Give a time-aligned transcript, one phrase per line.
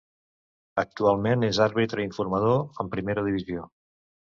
[0.83, 3.73] Actualment és àrbitre informador en primera divisió.